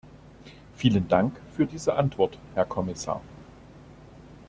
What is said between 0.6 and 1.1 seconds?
Vielen